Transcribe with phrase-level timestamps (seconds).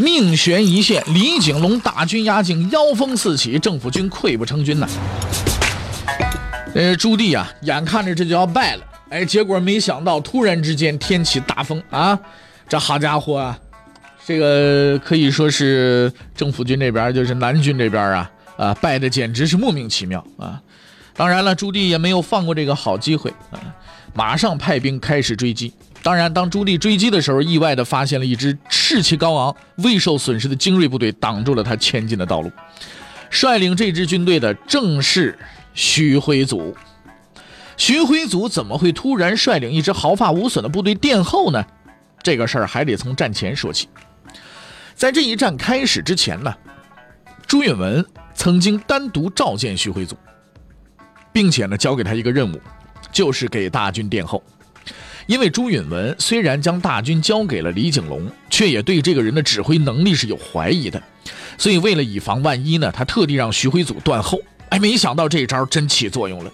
[0.00, 4.88] 命悬一线，李景龙大军压境，妖风四起，政府军溃不成军呐。
[6.74, 12.18] 呃，朱棣啊，眼看着这就要败了，哎，结果没想到突然之间天起大风啊，
[12.66, 13.58] 这好家伙啊！
[14.24, 20.58] 这个可以说是政府军这边，就是南军这边啊，啊败的简直是莫名其妙啊！
[21.14, 23.60] 当然了，朱棣也没有放过这个好机会啊，
[24.14, 25.74] 马上派兵开始追击。
[26.02, 32.50] 当然，当朱棣追击的时候，意外的发现了一支士气高昂、未受损失的精锐部队，挡住了他前进的道路。
[33.28, 35.38] 率领这支军队的正是
[35.74, 36.74] 徐辉祖。
[37.76, 41.64] 徐辉祖怎么会突然率领一支毫发无损的部队殿后呢？
[42.22, 43.88] 这个事儿还得从战前说起。
[44.94, 46.54] 在这一战开始之前呢，
[47.46, 48.04] 朱允文
[48.34, 50.16] 曾经单独召见徐辉祖，
[51.32, 52.60] 并且呢交给他一个任务，
[53.12, 54.42] 就是给大军殿后。
[55.30, 61.00] 因为朱允文虽然将大军交给了李景龙，却也对这个人的指挥能力是有怀疑的，
[61.56, 64.40] 所以为了以防万一呢，他特地让徐辉祖断后。
[64.70, 66.52] 哎，没想到这招真起作用了，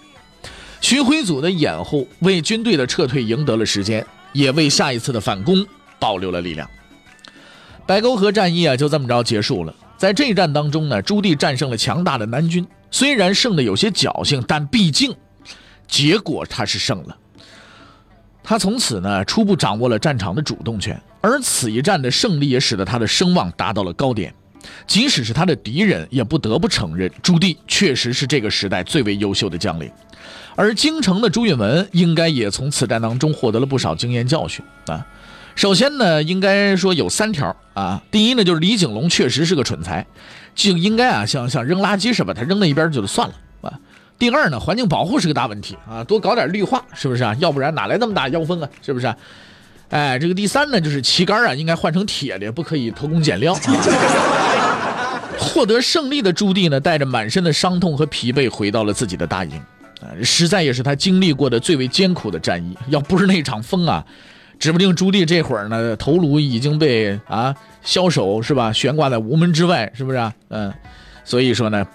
[0.82, 5.66] 徐辉祖的掩护为军队的撤退赢得了时间，也为下一次的反攻
[5.98, 6.69] 保留了力量。
[7.86, 9.74] 白沟河战役啊，就这么着结束了。
[9.97, 15.16] 在这一战当中呢，朱棣战胜了强大的南军，虽然胜的有些侥幸，但毕竟
[15.88, 17.16] 结果他是胜了。
[18.48, 24.32] 他从此呢，初步掌握了战场的主动权，而此一战的胜利也使得他的声望达到了高点。
[24.86, 29.90] 即使是他的敌人，也不得不承认朱棣确实是这个时代最为优秀的将领。
[30.54, 35.04] 而京城的朱允文应该也从此战当中获得了不少经验教训啊。
[35.56, 38.00] 首先呢，应该说有三条啊。
[38.12, 40.06] 第一呢，就是李景龙确实是个蠢材，
[40.54, 43.34] 就应该啊，像像扔垃圾似的，把他扔到一边就算了。
[44.19, 47.37] 第二呢，环境保护是个大问题啊，多搞点绿化是不是啊？
[47.38, 48.69] 要不然哪来那么大妖风啊？
[48.82, 49.06] 是不是？
[49.06, 49.16] 啊
[49.88, 53.56] 哎，这个第三呢，就是旗杆啊，应该换成铁的，不可以偷工减料。
[55.38, 59.56] 获得胜利的朱棣呢，带着满身的伤痛和疲惫回到了自己的大营
[60.00, 62.76] 啊，实在也是他经历过的最为艰苦的战役。
[62.88, 64.05] 要不是那场风啊。
[64.59, 70.32] 指不定朱棣这会儿呢，头颅已经被啊枭首是吧悬挂在无门之外，是不是啊？
[70.49, 70.72] 嗯，
[71.25, 71.87] 所以说呢，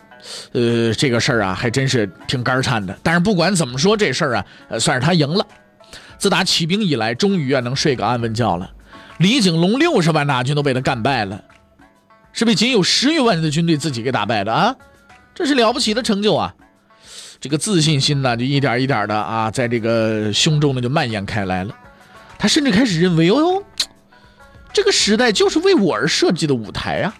[0.54, 2.98] 呃，这个事儿啊还真是挺肝颤的。
[3.02, 4.46] 但是不管怎么说，这事儿啊，
[4.80, 5.46] 算是他赢了。
[6.18, 8.72] 自打起兵以来，终于啊能睡个安稳觉了。
[9.18, 11.44] 李景龙六十万大军都被他干败了，
[12.34, 14.76] 是被仅有十余万人的军队自己给打败的啊，
[15.34, 16.54] 这是了不起的成就啊！
[17.40, 21.76] 这个自信心呢，就一点一点的啊，在这个胸中呢就蔓延开来了。
[22.38, 23.64] 他甚至开始认为，哦哟，
[24.72, 27.16] 这个时代就是为我而设计的舞台啊，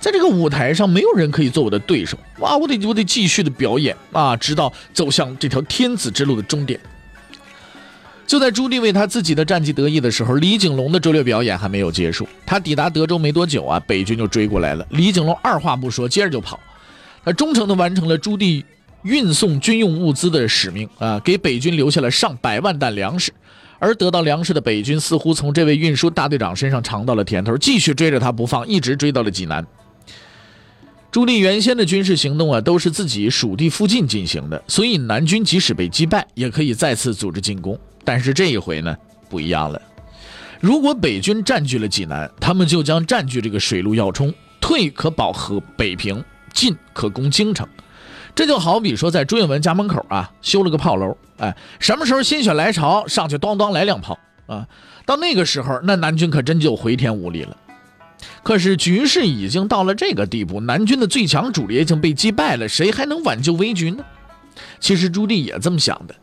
[0.00, 2.16] 在这个舞台上，没有人可以做我的对手。
[2.38, 6.78] 哇，我得我得继续的表演啊，直到走向这条天子之路的终点。
[8.26, 12.26] 就在朱棣为他自己的战绩得意的时候，李景龙的拙劣表演还没有结束。
[12.46, 14.86] 他抵达德州没多久啊，北军就追过来了。
[14.90, 16.58] 李景龙二话不说，接着就跑。
[17.24, 18.64] 他忠诚地完成了朱棣
[19.02, 23.32] 运送军用物资的使命啊，给北军留下了上百万担粮食。
[23.82, 29.66] 而得到粮食的北军似乎从这位运输大队长身上尝到了甜头，继续追着他不放，一直追到了济南。
[31.10, 37.76] 朱棣原先的军事行动啊，都是自己属地附近进行的，所以南军即使被击败，也可以再次组织进攻。
[38.04, 38.96] 但是这一回呢，
[39.28, 39.82] 不一样了。
[40.60, 46.22] 如果北军占据了济南，他们就将占据这个水陆要冲，退可保和北平，
[46.54, 47.68] 进可攻京城。
[48.34, 54.66] 这就好比说，在朱允文家门口啊，修了个炮楼，哎，什么时候心血来潮，上去咣咣来两炮啊！
[55.04, 57.56] 到那个时候，那南军可真就回天无力了。
[58.42, 64.04] 可是局势已经到了这个地步，南军的最强主力已经被击败了，谁还能挽救危局呢？
[64.80, 66.14] 其实朱棣也这么想的。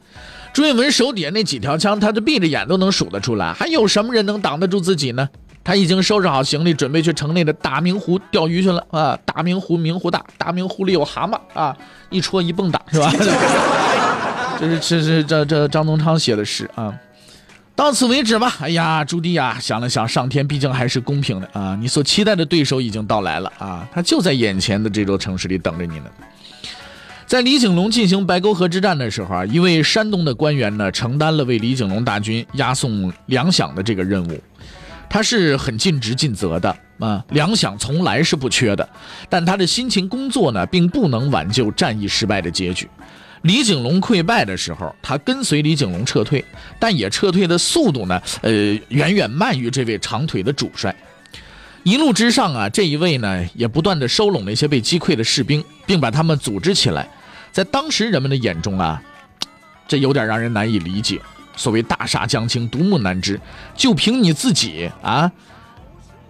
[0.52, 5.30] 朱允文手底下那几条枪，他就闭着眼都能数得出来，还有什么人能挡得住自己呢？
[5.64, 9.20] 他已经收拾好行李，准备去城内的大明湖钓鱼去了啊！
[9.26, 11.76] 大明湖明湖大，大明湖里有蛤蟆啊，
[12.10, 13.12] 一戳一蹦跶是吧？
[14.60, 16.94] 这是这是这这张宗昌写的诗啊。
[17.76, 18.52] 到此为止吧。
[18.60, 21.78] 哎呀，朱棣啊，想了想，上天毕竟还是公平的啊！
[21.80, 26.06] 你所期待的对手已经到来了啊，他就在眼前的这座城市里等着你呢。
[27.28, 34.42] 在李景龙进行白沟河之战的时候啊，一位山东的官员呢，承担了为李景龙大军押送粮饷的这个任务。
[35.10, 38.88] 他是很尽职尽责的啊，粮饷从来是不缺的，
[39.28, 42.88] 但他的辛勤工作呢，并不能挽救战役失败的结局。
[43.44, 46.44] 李景龙溃败的时候，他跟随李景龙撤退，
[46.78, 48.52] 但也撤退的速度呢，呃，
[48.90, 50.94] 远远慢于这位长腿的主帅。
[51.84, 57.10] 一路之上啊，这一位呢，也不断的收拢那些被击溃的士兵，并把他们组织起来。
[57.54, 59.02] 在当时人们的眼中啊，
[59.88, 61.20] 这有点让人难以理解。
[61.60, 63.38] 所谓大厦将倾，独木难支，
[63.76, 65.30] 就凭你自己啊！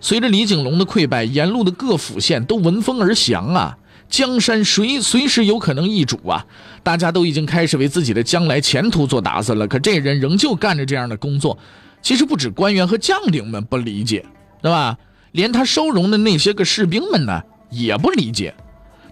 [0.02, 3.78] 随着李景龙的溃败，沿路的各府县都闻风而降啊！
[4.10, 6.44] 江山谁随时有可能易主啊！
[6.82, 9.68] 大家都已经开始为自己的将来前途做打算了。
[9.68, 11.56] 可这人仍旧干着这样的工作，
[12.02, 14.26] 其实不止官员和将领们不理解，
[14.64, 14.98] 对吧？
[15.32, 18.56] 连他收容的那些个士兵们呢，也不理解。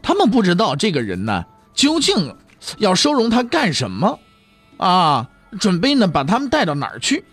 [0.02, 2.34] 他们不知道这个人呢，究竟
[2.80, 4.18] 要收容他干什么
[4.78, 5.30] 啊？
[5.60, 7.24] 准备呢，把他们带到哪儿去？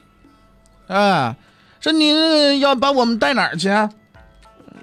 [0.86, 1.36] 啊，
[1.80, 3.90] 说你要把我们带哪儿去啊？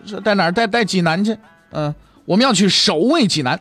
[0.06, 0.51] 说带哪儿？
[0.51, 1.38] 带带济南去？
[1.72, 1.94] 嗯，
[2.25, 3.60] 我们要去守卫济南。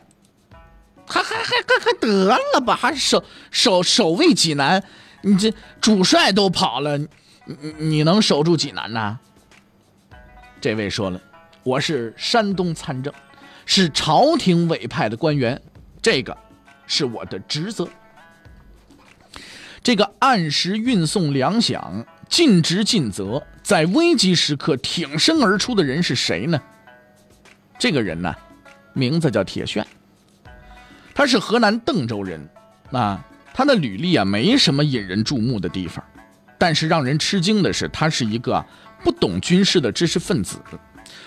[1.07, 2.75] 还还还还还得了吧？
[2.75, 4.83] 还守守守卫济南？
[5.21, 7.07] 你这主帅都跑了，你
[7.77, 9.17] 你能守住济南呐？
[10.59, 11.21] 这位说了，
[11.63, 13.13] 我是山东参政，
[13.65, 15.61] 是朝廷委派的官员，
[16.01, 16.35] 这个
[16.87, 17.87] 是我的职责。
[19.83, 26.61] 这个按时运送粮饷、尽职尽责，在危急时刻挺身而出的人是谁呢？
[27.79, 28.35] 这个人呢，
[28.93, 29.83] 名字叫铁铉，
[31.15, 32.47] 他是河南邓州人。
[32.91, 36.03] 啊，他的履历啊，没什么引人注目的地方，
[36.59, 38.63] 但是让人吃惊的是，他是一个
[39.03, 40.59] 不懂军事的知识分子。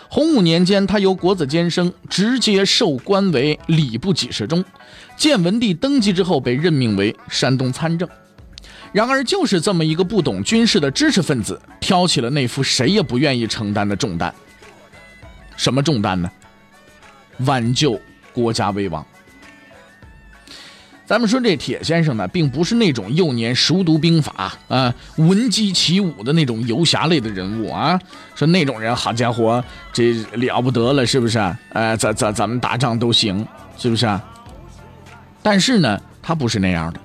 [0.09, 4.65] 洪武年间，他由国子监生直接授官为礼部给事中。
[5.17, 8.09] 建文帝登基之后，被任命为山东参政。
[8.95, 14.33] 然而，就是这么一个不懂军事的知识分子，挑起了那副谁也不愿意承担的重担。
[15.57, 16.31] 什么重担呢？
[17.39, 18.01] 挽救
[18.33, 19.05] 国家危亡。
[21.05, 28.01] 咱们说这铁先生呢，并不是那种幼年熟读兵法啊、闻鸡起舞的那种游侠类的人物啊。
[28.37, 29.63] 说那种人，好家伙，
[29.93, 31.39] 这了不得了，是不是？
[31.73, 33.45] 哎，咱咱咱们打仗都行，
[33.77, 34.09] 是不是？
[35.43, 37.01] 但是呢，他不是那样的。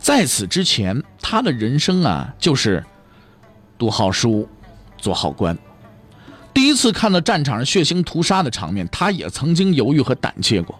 [0.00, 2.82] 在此之前，他的人生啊，就是
[3.78, 4.48] 读好书，
[4.98, 5.56] 做好官。
[6.54, 10.78] 第一次看到战场上血腥屠杀的场面，他也曾经犹豫和胆怯过。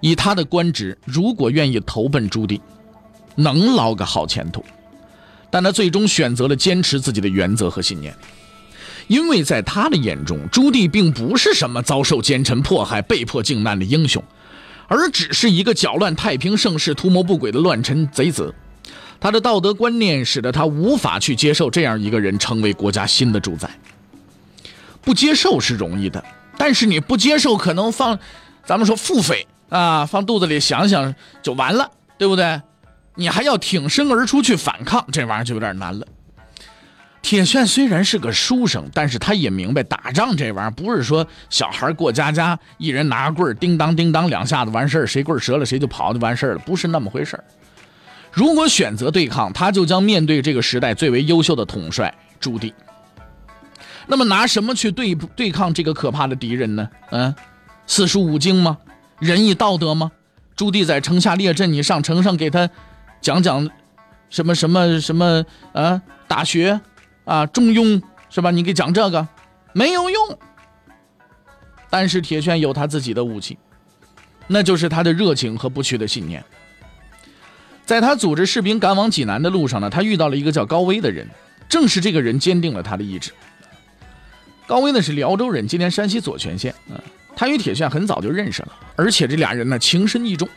[0.00, 2.60] 以他的官职，如果愿意投奔朱棣，
[3.34, 4.62] 能捞个好前途。
[5.50, 8.14] 但他最终选择了坚持自己的原则和信念，
[9.08, 14.22] 因为在他的眼中，朱棣并不是什么遭受奸臣迫害、被迫靖难的英雄。
[14.90, 18.52] 而只是一个搅乱太平盛世、图谋不轨的乱臣贼子，
[19.20, 23.70] 他的道德观念使得他无法去接受这样一个人成为国家新的主宰。
[25.00, 26.22] 不接受是容易的，
[26.58, 28.18] 但是你不接受，可能放，
[28.66, 31.88] 咱们说腹诽啊，放肚子里想想就完了，
[32.18, 32.60] 对不对？
[33.14, 36.04] 你还要挺身而出去反抗，这玩意儿就有点难了。
[37.22, 47.44] 铁铉虽然是个书生，但是他也明白打仗这玩意儿不是说小孩过家家，一人拿棍儿叮当叮当两下子完事儿，谁棍儿折了谁就跑就完事儿了，不是那么回事儿。
[48.32, 52.72] 如果选择对抗，他就将面对这个时代最为优秀的统帅朱棣。
[54.06, 56.88] 那么拿什么去对对抗这个可怕的敌人呢？
[57.10, 57.34] 嗯，
[57.86, 58.78] 四书五经吗？
[59.18, 60.10] 仁义道德吗？
[60.56, 62.68] 朱棣在城下列阵，你上城上给他
[63.20, 63.68] 讲讲
[64.30, 66.00] 什么什么什么啊？
[66.26, 66.80] 大学。
[67.30, 68.50] 啊，中庸是吧？
[68.50, 69.28] 你给讲这个
[69.72, 70.38] 没有用。
[71.88, 73.56] 但是铁铉有他自己的武器，
[74.48, 76.44] 那就是他的热情和不屈的信念。
[77.86, 81.24] 在他组织士兵赶往济南的路上呢，他遇到了一个叫高威的人，
[81.68, 83.30] 正是这个人坚定了他的意志。
[84.66, 86.74] 高威呢是辽州人，今天山西左权县。
[86.88, 87.00] 嗯，
[87.36, 90.48] 他与铁铉很早就认识了，而且这俩人呢情深意重。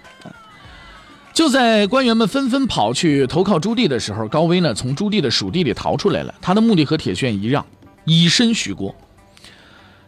[1.33, 6.33] 就在官员们纷纷跑去投靠朱棣的时候，高威呢从朱棣的属地里逃出来了。
[6.39, 7.65] 他的目的和铁铉一样，
[8.05, 8.93] 以身许国。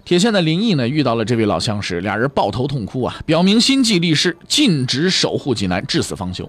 [0.03, 6.47] 铁铉的林毅呢遇到了这位老相识，俩人抱头痛哭啊，表明心迹立誓，尽职守护济南，至死方休。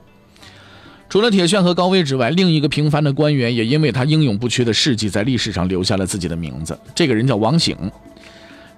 [1.09, 6.79] 除了铁铉和高威之外，另一个平凡的官员也因为他英勇不屈的事迹，在历史上留下了自己的名字。
[6.95, 7.75] 这个人叫王醒。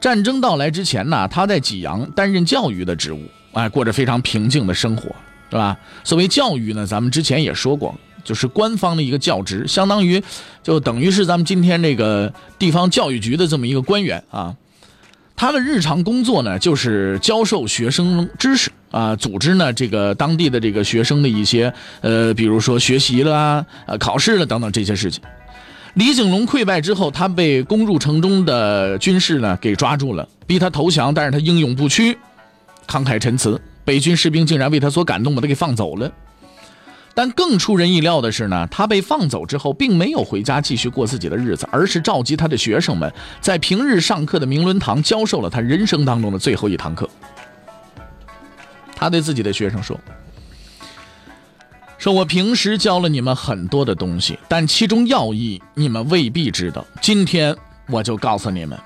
[0.01, 3.21] 战争到来之前呢，他在济阳担任教育的职务，
[3.55, 5.13] 哎，过着非常平静的生活。
[5.51, 5.77] 是吧？
[6.05, 10.23] 所谓教育呢，咱们之前也说过，就是官方的一个教职，相当于
[10.63, 14.55] 就等于是咱们今天这个地方教育局的这么一个官员啊。
[15.35, 23.65] 他的日常工作呢，就是教授学生知识啊，组织呢这个当地的这个学生的一些呃，比如说学习了啊、
[24.01, 25.23] 考试了等等这些事情。
[25.95, 32.19] 李景龙溃败之后，他被攻入城中的军士呢给抓住了，逼他投降，但是他英勇不屈，
[32.89, 36.13] 慷慨陈词，北军士兵竟然为他所感动，把他给放走了。
[37.15, 47.09] 但更出人意料的是呢，他被放走之后，并没有回家继续过自己的日子，而是召集他的学生们，在平日上课的明伦堂教授了他人生当中的最后一堂课。
[48.95, 49.99] 他对自己的学生说。
[51.97, 56.85] 说我平时教了你们很多的东西，但其中要义你们未必知道。
[57.01, 57.57] 今天
[57.89, 58.79] 我就告诉你们，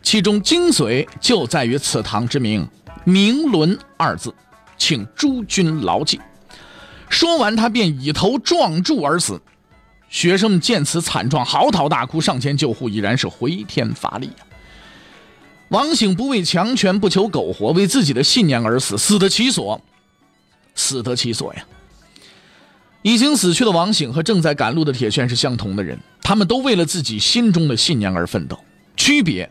[0.00, 2.66] 其中精髓就在于此堂之名
[3.08, 4.34] “明伦”二字，
[4.76, 6.20] 请诸君牢记。
[7.08, 9.40] 说完，他便以头撞柱而死。
[10.10, 14.44] 学生们见此惨状，嚎啕大哭，上前救护，已然是回天乏力呀。
[15.70, 19.80] 王醒不畏强权，不求苟活，为自己的信念而死，死得其所，
[20.74, 21.64] 死得其所呀。
[23.00, 28.58] 已经死去的王醒和正在赶路的铁铉是相同的人，他们都为了自己心中的信念而奋斗，
[28.96, 29.50] 区别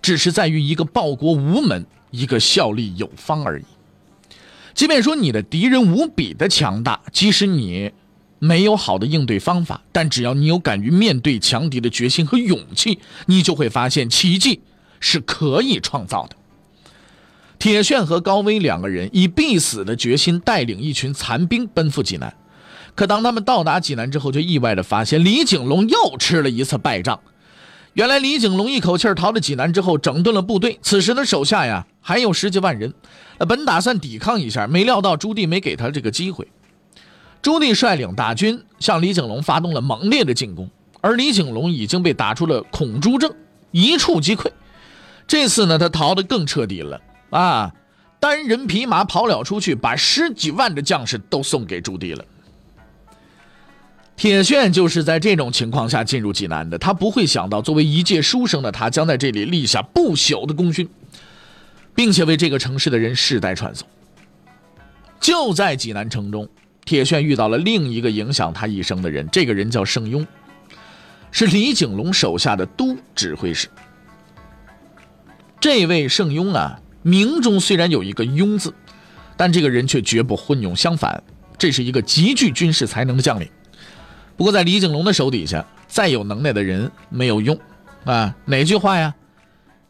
[0.00, 1.84] 只是在于一个报国无门，
[2.14, 3.64] 一个效力有方而已。
[4.74, 7.92] 即便说你的敌人无比的强大，即使你
[8.38, 14.60] 没有好的应对方法，但只要你有敢于面对强敌的决心和勇气，你就会发现奇迹
[15.00, 16.36] 是可以创造的。
[17.58, 22.34] 铁铉和高威两个人以必死的决心带领一群残兵奔赴济南。
[22.94, 27.20] 可当他们到达济南之后，就意外的发现李景龙又吃了一次败仗。
[27.94, 30.78] 原来李景龙一口气逃到济南之后，整顿了部队。
[30.82, 32.92] 此时的手下呀还有十几万人，
[33.48, 36.46] 本打算抵抗一下，没料到朱棣没给他这个机会。
[37.40, 40.68] 朱棣率领大军向李景龙发动了猛烈的进攻，
[41.00, 43.34] 而李景龙已经被打出了恐朱症，
[43.70, 44.52] 一触即溃。
[45.26, 47.72] 这次呢，他逃得更彻底了啊，
[48.20, 52.22] 单人匹马跑了出去，把十几万的将士都送给朱棣了。
[54.16, 56.78] 铁铉就是在这种情况下进入济南的。
[56.78, 60.88] 他不会想到，作为一介书生的他，将在这里立下不朽的功勋，
[61.94, 63.86] 并且为这个城市的人世代传颂。
[65.20, 66.48] 就在济南城中，
[66.84, 70.26] 铁铉遇到了另一个影响他一生的人，这个人叫盛庸，
[71.30, 73.68] 是李景龙手下的都指挥使。
[75.58, 78.74] 这位盛庸啊，名中虽然有一个“庸”字，
[79.34, 81.22] 但这个人却绝不昏庸，相反，
[81.56, 83.48] 这是一个极具军事才能的将领。
[84.36, 87.58] 不过，在李景龙的手底下，再有能耐的人没有用，
[88.04, 89.14] 啊，哪句话呀？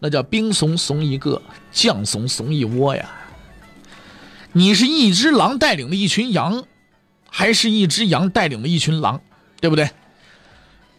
[0.05, 1.41] 那叫兵怂怂一个，
[1.73, 3.11] 将怂怂一窝呀。
[4.53, 6.63] 你是一只狼带领了一群羊，
[7.31, 9.23] 还是一只羊带领了一群狼，
[9.63, 9.89] 对不对？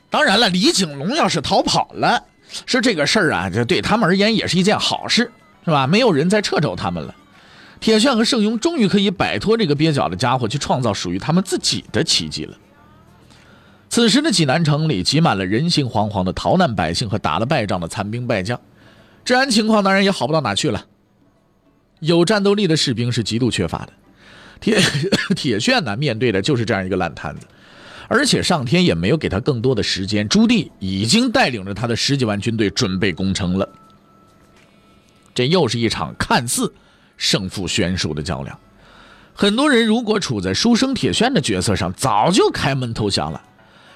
[0.10, 2.24] 当然了，李景龙要是逃跑了，
[2.66, 5.32] 是这个事儿啊，这对他们而言也是一件好事，
[5.66, 5.86] 是吧？
[5.86, 7.14] 没有人再掣肘他们了。
[7.80, 12.58] 铁铉和盛庸终于可以摆脱这个蹩脚的家伙，去创造属于他们自己的奇迹了。
[13.88, 18.60] 此时的济南城里挤满了人心惶惶的逃难百姓和打了败仗的残兵败将，
[19.26, 20.86] 治安情况当然也好不到哪去了。
[22.00, 23.94] 有战斗力的士兵是极度缺乏的，
[24.62, 24.80] 铁
[25.36, 27.48] 铁铉呢面对的就是这样一个烂摊子，
[28.08, 30.30] 而且上天也没有给他更多的时间。
[30.30, 33.68] 朱棣已经带领着他的十几万军队准备攻城了，
[35.34, 36.72] 这又是一场看似
[37.18, 38.60] 胜负悬殊的较量。
[39.34, 43.42] 很多人如果处在书生铁铉的角色上，早就开门投降了。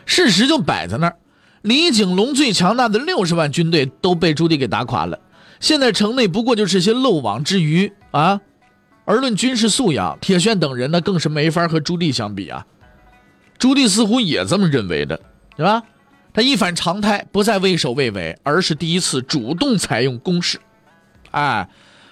[0.05, 1.15] 事实就摆在那儿，
[1.61, 5.19] 李景龙最强大的六十万军队都被朱棣给打垮了。
[5.59, 8.39] 现在城内不过就是些漏网之鱼啊！
[9.05, 12.65] 而论军事素养，铁铉等人呢更是没法和朱棣相比啊。
[13.57, 15.19] 朱棣似乎也这么认为的，
[15.57, 15.83] 对吧？
[16.31, 20.59] 他一反常态，不再畏首畏尾，而是第一次主动采用攻势。
[21.31, 21.67] 哎，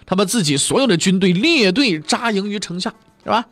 [0.05, 3.45] 他把自己所有的军队列队扎营于城下，是吧？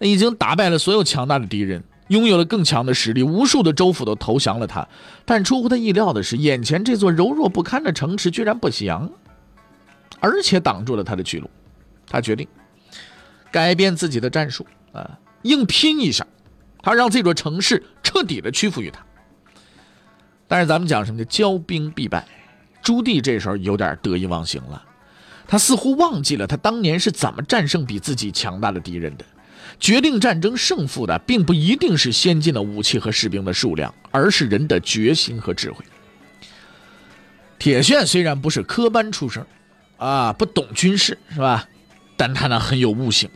[0.00, 1.84] 已经打败了所有强大的敌人。
[2.10, 4.86] 拥有了更强的实力，无数的州府都投降了他。
[5.24, 9.08] 但出乎他意料的是，眼前这座柔弱不堪的城池居然不降，
[10.18, 11.48] 而且挡住了他的去路。
[12.08, 12.46] 他决定
[13.52, 16.26] 改变自己的战术啊，硬拼一下，
[16.82, 19.00] 他让这座城市彻底的屈服于他。
[20.48, 22.26] 但是咱们讲什么叫骄兵必败？
[22.82, 24.82] 朱棣这时候有点得意忘形了，
[25.46, 29.24] 他似乎忘记了他当年是怎么战胜比自己强大的敌人的。
[29.80, 35.82] 决定战争胜负的，并不一定是先进的武器和士兵的数量，而是人的决心和智慧。
[37.58, 39.44] 铁铉虽然不是科班出身，
[39.96, 41.66] 啊，不懂军事是吧？
[42.16, 43.30] 但他呢很有悟性，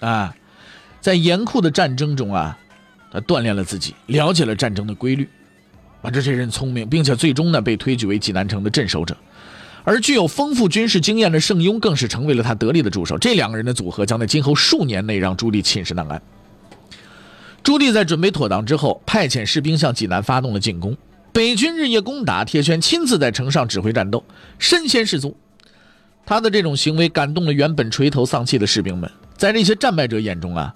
[0.00, 0.34] 啊，
[1.00, 2.58] 在严酷的战争中啊，
[3.10, 5.26] 他锻炼了自己，了解了战争的规律，
[6.02, 9.16] 啊，这些人聪明，并且最终呢被推举为济南城的镇守者。
[9.84, 13.18] 而具有丰富军事经验的盛庸更是成为了他得力的助手。
[13.18, 16.20] 这两个人的组合将在今后数年内让朱棣寝食难安。
[17.62, 20.96] 朱棣在准备妥当之后，派遣士兵向济南发动了进攻。
[21.32, 24.24] 北军日夜攻打，铁铉亲自在城上指挥战斗，
[24.58, 25.36] 身先士卒。
[26.26, 30.74] 他的这种行为感动了原本垂头丧气的士兵们，在这些战败者眼中啊，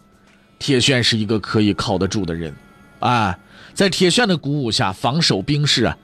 [0.59, 2.55] 铁铉是一个可以靠得住的人。
[3.01, 3.39] 啊，
[3.75, 5.97] 在铁铉的鼓舞下，防守兵士啊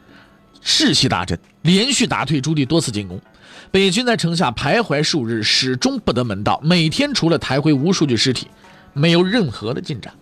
[0.61, 3.21] 士气大振，连续打退朱棣多次进攻。
[3.71, 8.49] 北军在城下徘徊数日，始终不得门道，每天除了抬回无数具尸体，
[8.93, 10.13] 没有任何的进展。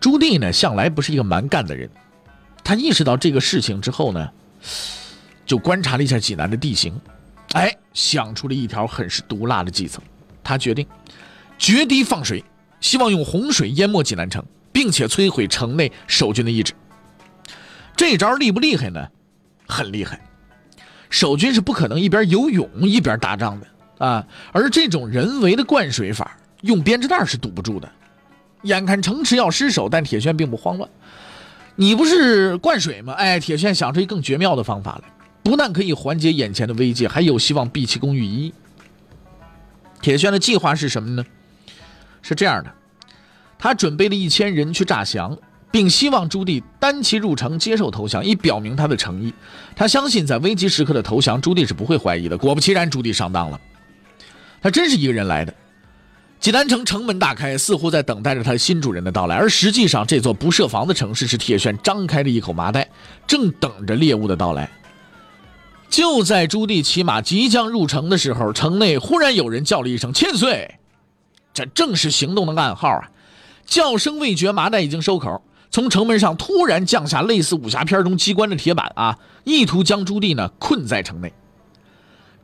[0.00, 1.88] 朱棣呢，向来不是一个蛮干的人。
[2.64, 4.28] 他意识到这个事情之后呢，
[5.44, 6.98] 就观察了一下济南的地形，
[7.52, 10.00] 哎，想出了一条很是毒辣的计策。
[10.42, 10.86] 他决定
[11.58, 12.42] 决堤放水，
[12.80, 16.72] 希望用洪水淹没济南城，并且摧毁城内守军的意志。
[18.02, 19.08] 这招厉不厉害呢？
[19.68, 20.20] 很厉害。
[21.08, 23.66] 守军是不可能一边游泳一边打仗的
[24.04, 27.88] 啊，而这种人为的灌水法，用编织袋是堵不住的。
[28.62, 30.90] 眼看城池要失守，但铁铉并不慌乱。
[31.76, 33.12] 你不是灌水吗？
[33.12, 35.08] 哎，铁铉想出一更绝妙的方法来，
[35.44, 38.52] 不但可以缓解眼前的危机，还有希望避其功于一。
[40.00, 41.24] 铁铉的计划是什么呢？
[42.20, 42.74] 是这样的，
[43.60, 45.38] 他准备了一千人去诈降，
[45.72, 49.34] 并希望朱棣单骑入城接受投降，以表明他的诚意。
[49.74, 52.38] 他相信在危急时刻的投降，朱棣是不会怀疑的。
[52.38, 53.60] 果不其然，朱棣上当了，
[54.60, 55.52] 他真是一个人来的。
[56.38, 62.88] 济南城城门大开，似乎在等待着他新主人的到来，而实际上，这座不设防的城市是铁铉张开的一口麻袋，
[63.26, 64.70] 正等着猎物的到来。
[65.88, 70.78] 就在朱棣骑马即将入城的时候，城内忽然有人叫了一声“千岁”，
[71.54, 73.10] 这正是行动的暗号啊！
[73.64, 75.40] 叫声未绝，麻袋已经收口，
[75.72, 81.32] 从城门上突然降下类似武侠片中机关的铁板啊，意图将朱棣呢困在城内。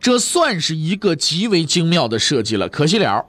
[0.01, 3.27] 这算是一个极为精妙的设计了，可惜了。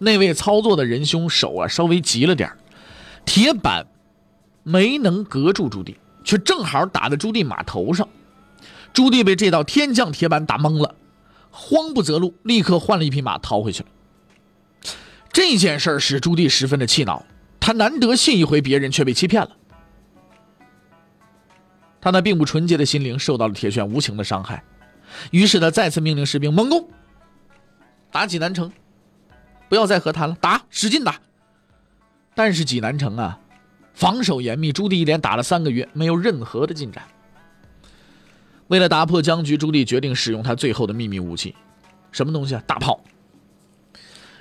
[0.00, 2.50] 那位操作的仁兄手啊稍微急了点
[3.24, 3.86] 铁板
[4.64, 8.08] 没能隔住朱棣，却正好打在朱棣马头上。
[8.92, 10.96] 朱棣被这道天降铁板打懵了，
[11.52, 13.88] 慌不择路，立刻换了一匹马逃回去了。
[15.32, 17.24] 这件事使朱棣十分的气恼，
[17.64, 19.56] 他难得信一回别人，却被欺骗了。
[22.00, 24.64] 他那并不纯洁的心灵受到了铁铉无情的伤害，
[25.30, 26.90] 于是他再次命令士兵猛攻，
[28.10, 28.72] 打济南城。
[29.68, 31.20] 不要再和谈了，打，使劲打。
[32.34, 33.38] 但是济南城啊，
[33.94, 37.04] 防守严密，朱棣一连打了三个月，没有任何的进展。
[38.66, 41.54] 为了打破僵局，朱棣决定使用他最后的秘密武器，
[42.10, 42.62] 什么东西啊？
[42.66, 43.00] 大炮。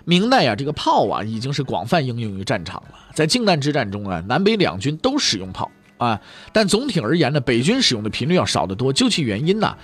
[0.05, 2.95] 明代啊，这个炮啊，已经是广泛应用于战场了。
[3.13, 6.19] 在靖难之战中啊，南北两军都使用炮啊，
[6.51, 8.91] 但总体而言呢，北军使用的频率要少得多。
[8.91, 9.75] 究其原因呢，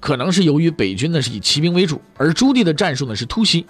[0.00, 3.66] 可能是由于北军呢是以骑兵为主，而朱棣的战术呢是突袭。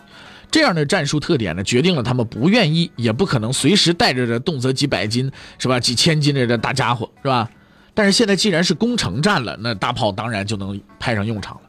[0.50, 5.80] 这样的战术特点呢，决定了他们不愿意，也不可能随时带着这动辄几百斤，是吧？
[5.80, 7.50] 几千斤的这大家伙，是吧？
[7.94, 11.62] 但是现在既然是攻城战了，那大炮当然就能派上用场了。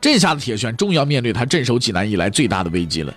[0.00, 3.14] 这下子铁铉终于要面对他镇守济南以来最大的危机了。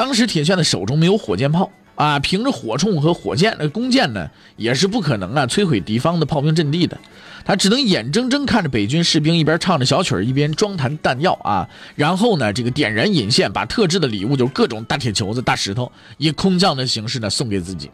[0.00, 1.70] 当时铁铉的手中没有火箭炮。
[1.94, 6.98] 啊，凭着火铳和火箭，那弓箭呢，也是不可能啊摧毁敌方的炮兵阵地的。
[7.44, 17.90] 他只能眼睁睁看着北军士兵一边唱着小曲，一边装弹弹药啊，然后呢，这个点燃引线，把特制的礼物，就是各种大铁球子、大石头，以空降的形式呢送给自己。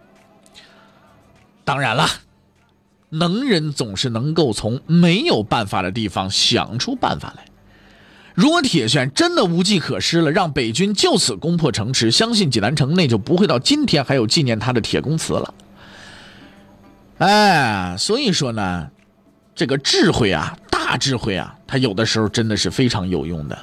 [1.65, 2.07] 当然了，
[3.09, 7.45] 能人总是能够从没有办法的地方想出办法来。
[8.37, 15.55] 如果铁铉真的无计可施了，让北军就此攻破城池，相信济南城内就不会到今天还有纪念他的铁公祠了。
[17.17, 18.91] 哎，所以说呢，
[19.55, 23.59] 这个智慧啊，大智慧啊，他有的时候真的是非常有用的。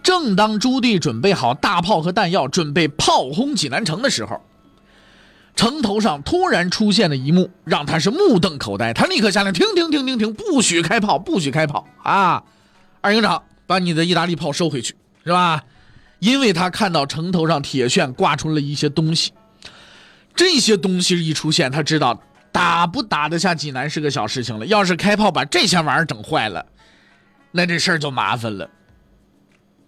[0.00, 4.40] 正当朱棣准备好大炮和弹药，准备炮轰济南城的时候。
[5.56, 8.92] 城头上突然出现的一幕，让他是目瞪口呆。
[8.92, 12.42] 他立刻下令：停停停停停，不许开炮，不许开炮啊！
[13.00, 15.62] 二营长，把你的意大利炮收回去，是吧？
[16.18, 19.32] 因为他看到城头上铁铉挂出了一些东西，
[20.34, 24.66] 这些东西一出现，他知道打不打得下济南是个小事情了。
[24.66, 26.66] 要是开炮把这些玩意儿整坏了，
[27.52, 28.68] 那这事儿就麻烦了。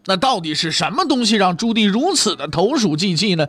[0.05, 3.49] 那到底是什么东西让朱棣如此的投鼠忌器呢？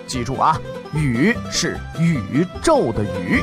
[0.11, 0.59] 记住啊，
[0.93, 3.41] 宇是宇宙的宇。